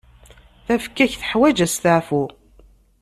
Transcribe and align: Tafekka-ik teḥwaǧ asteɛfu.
Tafekka-ik 0.65 1.13
teḥwaǧ 1.21 1.57
asteɛfu. 1.65 2.23